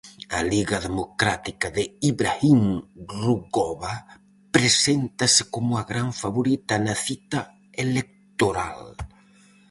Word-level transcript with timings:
A 0.37 0.39
Liga 0.53 0.77
Democrática 0.87 1.67
de 1.77 1.83
Ibrahim 2.11 2.61
Rugova 3.21 3.93
presentase 4.55 5.43
como 5.53 5.71
a 5.75 5.83
gran 5.91 6.09
favorita 6.21 6.75
na 6.85 6.95
cita 7.05 7.39
electoral. 7.85 8.79